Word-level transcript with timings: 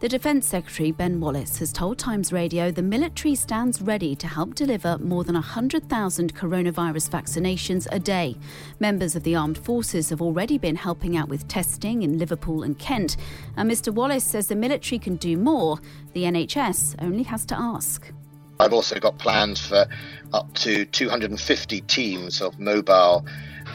The 0.00 0.08
Defence 0.08 0.46
Secretary 0.46 0.92
Ben 0.92 1.20
Wallace 1.20 1.58
has 1.58 1.74
told 1.74 1.98
Times 1.98 2.32
Radio 2.32 2.70
the 2.70 2.80
military 2.80 3.34
stands 3.34 3.82
ready 3.82 4.16
to 4.16 4.26
help 4.26 4.54
deliver 4.54 4.96
more 4.96 5.24
than 5.24 5.34
100,000 5.34 6.34
coronavirus 6.34 7.10
vaccinations 7.10 7.86
a 7.92 7.98
day. 7.98 8.34
Members 8.78 9.14
of 9.14 9.24
the 9.24 9.36
armed 9.36 9.58
forces 9.58 10.08
have 10.08 10.22
already 10.22 10.56
been 10.56 10.76
helping 10.76 11.18
out 11.18 11.28
with 11.28 11.46
testing 11.48 12.00
in 12.00 12.16
Liverpool 12.16 12.62
and 12.62 12.78
Kent, 12.78 13.18
and 13.58 13.70
Mr 13.70 13.92
Wallace 13.92 14.24
says 14.24 14.46
the 14.46 14.56
military 14.56 14.98
can 14.98 15.16
do 15.16 15.36
more. 15.36 15.78
The 16.14 16.22
NHS 16.22 16.94
only 17.02 17.24
has 17.24 17.44
to 17.44 17.60
ask. 17.60 18.10
I've 18.58 18.72
also 18.72 18.98
got 18.98 19.18
plans 19.18 19.60
for 19.60 19.84
up 20.32 20.54
to 20.54 20.86
250 20.86 21.82
teams 21.82 22.40
of 22.40 22.58
mobile 22.58 23.26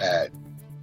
uh, 0.02 0.26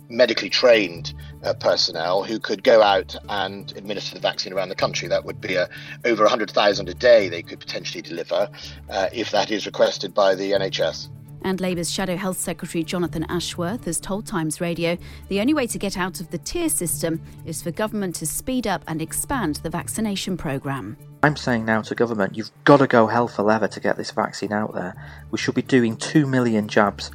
medically 0.08 0.50
trained 0.50 1.14
uh, 1.42 1.54
personnel 1.54 2.24
who 2.24 2.38
could 2.38 2.62
go 2.62 2.82
out 2.82 3.16
and 3.28 3.72
administer 3.76 4.14
the 4.14 4.20
vaccine 4.20 4.52
around 4.52 4.68
the 4.68 4.74
country. 4.74 5.08
That 5.08 5.24
would 5.24 5.40
be 5.40 5.56
a, 5.56 5.68
over 6.04 6.22
100,000 6.22 6.88
a 6.88 6.94
day 6.94 7.28
they 7.28 7.42
could 7.42 7.60
potentially 7.60 8.02
deliver 8.02 8.48
uh, 8.90 9.08
if 9.12 9.30
that 9.30 9.50
is 9.50 9.66
requested 9.66 10.14
by 10.14 10.34
the 10.34 10.52
NHS. 10.52 11.08
And 11.44 11.60
Labour's 11.60 11.90
Shadow 11.90 12.16
Health 12.16 12.38
Secretary 12.38 12.84
Jonathan 12.84 13.24
Ashworth 13.28 13.84
has 13.86 13.98
told 13.98 14.26
Times 14.26 14.60
Radio 14.60 14.96
the 15.28 15.40
only 15.40 15.54
way 15.54 15.66
to 15.66 15.78
get 15.78 15.98
out 15.98 16.20
of 16.20 16.30
the 16.30 16.38
tier 16.38 16.68
system 16.68 17.20
is 17.44 17.60
for 17.62 17.72
government 17.72 18.14
to 18.16 18.26
speed 18.26 18.66
up 18.66 18.84
and 18.86 19.02
expand 19.02 19.56
the 19.56 19.70
vaccination 19.70 20.36
programme. 20.36 20.96
I'm 21.24 21.36
saying 21.36 21.64
now 21.64 21.82
to 21.82 21.94
government, 21.94 22.36
you've 22.36 22.50
got 22.64 22.78
to 22.78 22.86
go 22.86 23.06
hell 23.06 23.28
for 23.28 23.42
leather 23.42 23.68
to 23.68 23.80
get 23.80 23.96
this 23.96 24.10
vaccine 24.12 24.52
out 24.52 24.74
there. 24.74 24.94
We 25.30 25.38
should 25.38 25.54
be 25.54 25.62
doing 25.62 25.96
2 25.96 26.26
million 26.26 26.68
jabs 26.68 27.10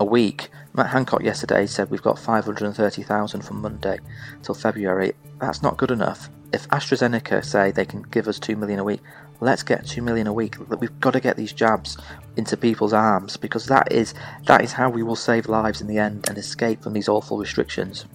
a 0.00 0.04
week. 0.04 0.50
Matt 0.74 0.90
Hancock 0.90 1.22
yesterday 1.22 1.66
said 1.66 1.90
we've 1.90 2.02
got 2.02 2.18
530,000 2.18 3.42
from 3.42 3.60
Monday 3.60 3.98
till 4.42 4.54
February. 4.54 5.12
That's 5.40 5.62
not 5.62 5.76
good 5.76 5.90
enough. 5.90 6.28
If 6.52 6.68
AstraZeneca 6.68 7.44
say 7.44 7.70
they 7.70 7.84
can 7.84 8.02
give 8.02 8.28
us 8.28 8.38
2 8.38 8.56
million 8.56 8.78
a 8.78 8.84
week, 8.84 9.00
let's 9.40 9.62
get 9.62 9.86
2 9.86 10.02
million 10.02 10.26
a 10.26 10.32
week. 10.32 10.56
We've 10.80 11.00
got 11.00 11.12
to 11.12 11.20
get 11.20 11.36
these 11.36 11.52
jabs 11.52 11.98
into 12.36 12.56
people's 12.56 12.92
arms 12.92 13.36
because 13.36 13.66
that 13.66 13.92
is 13.92 14.14
that 14.46 14.62
is 14.62 14.72
how 14.72 14.88
we 14.88 15.02
will 15.02 15.16
save 15.16 15.46
lives 15.46 15.80
in 15.80 15.86
the 15.86 15.98
end 15.98 16.28
and 16.28 16.38
escape 16.38 16.82
from 16.82 16.92
these 16.92 17.08
awful 17.08 17.38
restrictions. 17.38 18.06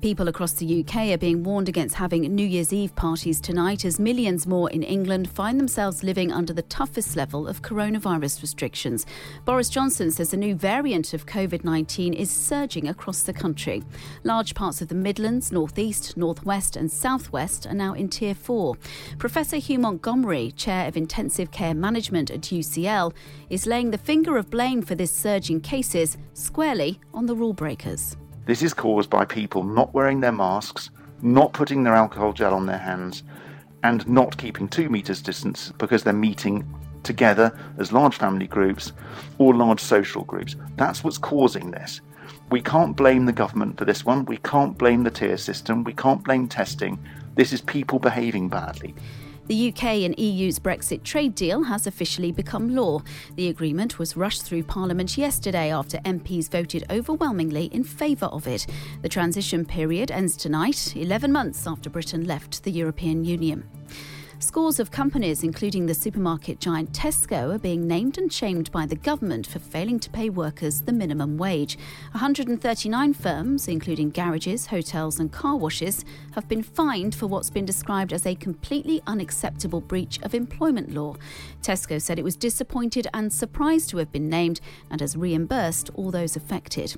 People 0.00 0.28
across 0.28 0.52
the 0.52 0.84
UK 0.84 1.08
are 1.08 1.18
being 1.18 1.42
warned 1.42 1.68
against 1.68 1.96
having 1.96 2.22
New 2.22 2.46
Year's 2.46 2.72
Eve 2.72 2.94
parties 2.94 3.40
tonight 3.40 3.84
as 3.84 3.98
millions 3.98 4.46
more 4.46 4.70
in 4.70 4.84
England 4.84 5.28
find 5.28 5.58
themselves 5.58 6.04
living 6.04 6.30
under 6.30 6.52
the 6.52 6.62
toughest 6.62 7.16
level 7.16 7.48
of 7.48 7.62
coronavirus 7.62 8.40
restrictions. 8.40 9.06
Boris 9.44 9.68
Johnson 9.68 10.12
says 10.12 10.32
a 10.32 10.36
new 10.36 10.54
variant 10.54 11.14
of 11.14 11.26
COVID 11.26 11.64
19 11.64 12.14
is 12.14 12.30
surging 12.30 12.86
across 12.86 13.22
the 13.22 13.32
country. 13.32 13.82
Large 14.22 14.54
parts 14.54 14.80
of 14.80 14.86
the 14.86 14.94
Midlands, 14.94 15.50
Northeast, 15.50 16.16
Northwest, 16.16 16.76
and 16.76 16.88
Southwest 16.88 17.66
are 17.66 17.74
now 17.74 17.92
in 17.94 18.08
Tier 18.08 18.36
4. 18.36 18.76
Professor 19.18 19.56
Hugh 19.56 19.80
Montgomery, 19.80 20.52
Chair 20.52 20.86
of 20.86 20.96
Intensive 20.96 21.50
Care 21.50 21.74
Management 21.74 22.30
at 22.30 22.42
UCL, 22.42 23.12
is 23.50 23.66
laying 23.66 23.90
the 23.90 23.98
finger 23.98 24.36
of 24.36 24.48
blame 24.48 24.80
for 24.80 24.94
this 24.94 25.10
surge 25.10 25.50
in 25.50 25.60
cases 25.60 26.16
squarely 26.34 27.00
on 27.12 27.26
the 27.26 27.34
rule 27.34 27.52
breakers. 27.52 28.16
This 28.48 28.62
is 28.62 28.72
caused 28.72 29.10
by 29.10 29.26
people 29.26 29.62
not 29.62 29.92
wearing 29.92 30.20
their 30.20 30.32
masks, 30.32 30.88
not 31.20 31.52
putting 31.52 31.82
their 31.82 31.92
alcohol 31.92 32.32
gel 32.32 32.54
on 32.54 32.64
their 32.64 32.78
hands, 32.78 33.22
and 33.84 34.08
not 34.08 34.38
keeping 34.38 34.68
two 34.68 34.88
metres 34.88 35.20
distance 35.20 35.70
because 35.76 36.02
they're 36.02 36.14
meeting 36.14 36.66
together 37.02 37.54
as 37.76 37.92
large 37.92 38.16
family 38.16 38.46
groups 38.46 38.92
or 39.36 39.54
large 39.54 39.80
social 39.80 40.24
groups. 40.24 40.56
That's 40.76 41.04
what's 41.04 41.18
causing 41.18 41.72
this. 41.72 42.00
We 42.50 42.62
can't 42.62 42.96
blame 42.96 43.26
the 43.26 43.34
government 43.34 43.76
for 43.76 43.84
this 43.84 44.06
one. 44.06 44.24
We 44.24 44.38
can't 44.38 44.78
blame 44.78 45.02
the 45.02 45.10
tier 45.10 45.36
system. 45.36 45.84
We 45.84 45.92
can't 45.92 46.24
blame 46.24 46.48
testing. 46.48 46.98
This 47.34 47.52
is 47.52 47.60
people 47.60 47.98
behaving 47.98 48.48
badly. 48.48 48.94
The 49.48 49.68
UK 49.68 49.84
and 50.04 50.18
EU's 50.18 50.58
Brexit 50.58 51.02
trade 51.04 51.34
deal 51.34 51.62
has 51.62 51.86
officially 51.86 52.32
become 52.32 52.76
law. 52.76 53.00
The 53.36 53.48
agreement 53.48 53.98
was 53.98 54.14
rushed 54.14 54.42
through 54.42 54.64
Parliament 54.64 55.16
yesterday 55.16 55.72
after 55.72 55.96
MPs 55.98 56.50
voted 56.50 56.84
overwhelmingly 56.90 57.64
in 57.72 57.82
favour 57.82 58.26
of 58.26 58.46
it. 58.46 58.66
The 59.00 59.08
transition 59.08 59.64
period 59.64 60.10
ends 60.10 60.36
tonight, 60.36 60.94
11 60.94 61.32
months 61.32 61.66
after 61.66 61.88
Britain 61.88 62.26
left 62.26 62.62
the 62.62 62.70
European 62.70 63.24
Union. 63.24 63.66
Scores 64.40 64.78
of 64.78 64.92
companies, 64.92 65.42
including 65.42 65.86
the 65.86 65.94
supermarket 65.94 66.60
giant 66.60 66.92
Tesco, 66.92 67.56
are 67.56 67.58
being 67.58 67.88
named 67.88 68.18
and 68.18 68.32
shamed 68.32 68.70
by 68.70 68.86
the 68.86 68.94
government 68.94 69.48
for 69.48 69.58
failing 69.58 69.98
to 69.98 70.08
pay 70.08 70.30
workers 70.30 70.82
the 70.82 70.92
minimum 70.92 71.36
wage. 71.36 71.76
139 72.12 73.14
firms, 73.14 73.66
including 73.66 74.10
garages, 74.10 74.66
hotels, 74.66 75.18
and 75.18 75.32
car 75.32 75.56
washes, 75.56 76.04
have 76.36 76.46
been 76.46 76.62
fined 76.62 77.16
for 77.16 77.26
what's 77.26 77.50
been 77.50 77.64
described 77.64 78.12
as 78.12 78.24
a 78.26 78.36
completely 78.36 79.02
unacceptable 79.08 79.80
breach 79.80 80.20
of 80.22 80.34
employment 80.34 80.94
law. 80.94 81.16
Tesco 81.60 82.00
said 82.00 82.16
it 82.16 82.24
was 82.24 82.36
disappointed 82.36 83.08
and 83.12 83.32
surprised 83.32 83.90
to 83.90 83.96
have 83.96 84.12
been 84.12 84.30
named 84.30 84.60
and 84.88 85.00
has 85.00 85.16
reimbursed 85.16 85.90
all 85.96 86.12
those 86.12 86.36
affected. 86.36 86.94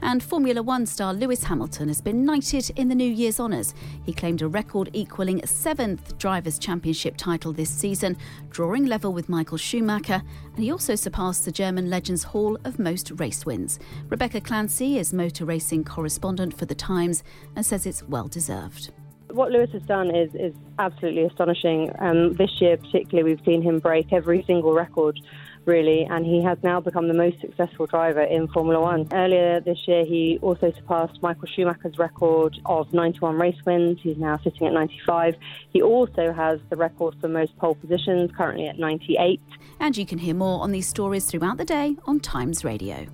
And 0.00 0.22
Formula 0.22 0.62
One 0.62 0.86
star 0.86 1.12
Lewis 1.12 1.44
Hamilton 1.44 1.88
has 1.88 2.00
been 2.00 2.24
knighted 2.24 2.70
in 2.76 2.88
the 2.88 2.94
New 2.94 3.10
Year's 3.10 3.40
honours. 3.40 3.74
He 4.04 4.12
claimed 4.12 4.40
a 4.40 4.46
record 4.46 4.88
equaling 4.92 5.44
seventh 5.44 6.16
Drivers' 6.18 6.60
Championship 6.60 6.75
Championship 6.76 7.16
title 7.16 7.54
this 7.54 7.70
season, 7.70 8.18
drawing 8.50 8.84
level 8.84 9.10
with 9.10 9.30
Michael 9.30 9.56
Schumacher, 9.56 10.22
and 10.54 10.62
he 10.62 10.70
also 10.70 10.94
surpassed 10.94 11.46
the 11.46 11.50
German 11.50 11.88
Legends 11.88 12.22
Haul 12.22 12.58
of 12.64 12.78
most 12.78 13.12
race 13.12 13.46
wins. 13.46 13.78
Rebecca 14.10 14.42
Clancy 14.42 14.98
is 14.98 15.14
motor 15.14 15.46
racing 15.46 15.84
correspondent 15.84 16.52
for 16.52 16.66
The 16.66 16.74
Times 16.74 17.24
and 17.56 17.64
says 17.64 17.86
it's 17.86 18.02
well 18.02 18.28
deserved. 18.28 18.90
What 19.30 19.52
Lewis 19.52 19.70
has 19.72 19.80
done 19.84 20.14
is, 20.14 20.34
is 20.34 20.54
absolutely 20.78 21.22
astonishing. 21.22 21.90
Um, 21.98 22.34
this 22.34 22.60
year, 22.60 22.76
particularly, 22.76 23.30
we've 23.30 23.44
seen 23.46 23.62
him 23.62 23.78
break 23.78 24.12
every 24.12 24.44
single 24.46 24.74
record 24.74 25.18
really, 25.66 26.04
and 26.04 26.24
he 26.24 26.42
has 26.42 26.58
now 26.62 26.80
become 26.80 27.08
the 27.08 27.14
most 27.14 27.40
successful 27.40 27.86
driver 27.86 28.22
in 28.22 28.48
Formula 28.48 28.80
One. 28.80 29.08
Earlier 29.12 29.60
this 29.60 29.78
year, 29.86 30.04
he 30.04 30.38
also 30.40 30.72
surpassed 30.72 31.20
Michael 31.22 31.48
Schumacher's 31.48 31.98
record 31.98 32.58
of 32.64 32.92
91 32.92 33.36
race 33.36 33.56
wins. 33.66 33.98
He's 34.02 34.16
now 34.16 34.38
sitting 34.38 34.66
at 34.66 34.72
95. 34.72 35.34
He 35.70 35.82
also 35.82 36.32
has 36.32 36.60
the 36.70 36.76
record 36.76 37.16
for 37.20 37.28
most 37.28 37.56
pole 37.58 37.74
positions, 37.74 38.30
currently 38.36 38.68
at 38.68 38.78
98. 38.78 39.40
And 39.80 39.96
you 39.96 40.06
can 40.06 40.18
hear 40.18 40.34
more 40.34 40.62
on 40.62 40.72
these 40.72 40.88
stories 40.88 41.26
throughout 41.26 41.58
the 41.58 41.64
day 41.64 41.96
on 42.06 42.20
Times 42.20 42.64
Radio. 42.64 43.06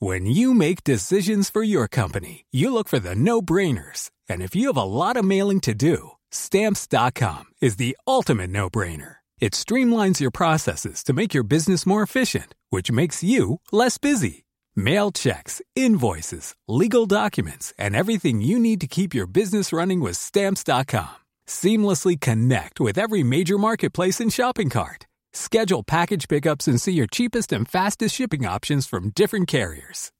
When 0.00 0.26
you 0.26 0.54
make 0.54 0.84
decisions 0.84 1.50
for 1.50 1.64
your 1.64 1.88
company, 1.88 2.44
you 2.52 2.72
look 2.72 2.86
for 2.86 3.00
the 3.00 3.16
no 3.16 3.42
brainers. 3.42 4.10
And 4.28 4.42
if 4.42 4.54
you 4.54 4.68
have 4.68 4.76
a 4.76 4.84
lot 4.84 5.16
of 5.16 5.24
mailing 5.24 5.58
to 5.62 5.74
do, 5.74 6.12
Stamps.com 6.30 7.44
is 7.60 7.76
the 7.76 7.96
ultimate 8.06 8.50
no 8.50 8.70
brainer. 8.70 9.16
It 9.40 9.52
streamlines 9.52 10.20
your 10.20 10.30
processes 10.30 11.02
to 11.04 11.12
make 11.12 11.34
your 11.34 11.44
business 11.44 11.86
more 11.86 12.02
efficient, 12.02 12.54
which 12.70 12.92
makes 12.92 13.22
you 13.22 13.60
less 13.72 13.98
busy. 13.98 14.44
Mail 14.76 15.10
checks, 15.10 15.60
invoices, 15.74 16.54
legal 16.68 17.06
documents, 17.06 17.72
and 17.78 17.96
everything 17.96 18.40
you 18.40 18.58
need 18.58 18.80
to 18.80 18.86
keep 18.86 19.14
your 19.14 19.26
business 19.26 19.72
running 19.72 20.00
with 20.00 20.16
Stamps.com. 20.16 21.16
Seamlessly 21.46 22.20
connect 22.20 22.78
with 22.78 22.98
every 22.98 23.22
major 23.22 23.58
marketplace 23.58 24.20
and 24.20 24.32
shopping 24.32 24.70
cart. 24.70 25.06
Schedule 25.32 25.82
package 25.82 26.28
pickups 26.28 26.68
and 26.68 26.80
see 26.80 26.92
your 26.92 27.06
cheapest 27.06 27.52
and 27.52 27.68
fastest 27.68 28.14
shipping 28.14 28.46
options 28.46 28.86
from 28.86 29.10
different 29.10 29.48
carriers. 29.48 30.12